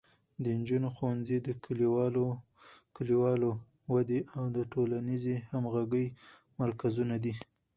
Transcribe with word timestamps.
د 0.43 0.45
نجونو 0.59 0.89
ښوونځي 0.95 1.37
د 1.47 1.49
کلیوالو 2.95 3.51
ودې 3.93 4.19
او 4.37 4.45
د 4.55 4.57
ټولنیزې 4.71 5.35
همغږۍ 5.51 6.05
مرکزونه 6.61 7.15
دي. 7.23 7.33